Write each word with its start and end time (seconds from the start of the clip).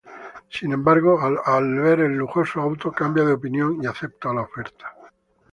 Sin 0.49 0.71
embargo, 0.73 1.19
al 1.21 1.75
ver 1.79 1.99
el 1.99 2.13
lujoso 2.13 2.59
auto, 2.59 2.91
cambia 2.91 3.23
de 3.23 3.33
opinión 3.33 3.77
y 3.83 3.85
acepta 3.85 4.33
la 4.33 4.41
oferta. 4.41 4.95